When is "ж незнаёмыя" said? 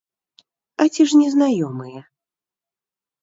1.11-2.01